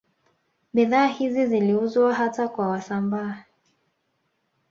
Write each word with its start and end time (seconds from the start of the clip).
Bidhaa 0.73 1.07
zao 1.07 1.13
hizi 1.17 1.45
ziliuzwa 1.47 2.13
hata 2.13 2.47
kwa 2.47 2.67
Wasambaa 2.67 3.43